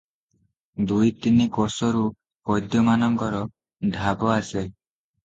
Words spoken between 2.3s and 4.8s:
ବୈଦ୍ୟମାନଙ୍କର ଡାବ ଆସେ।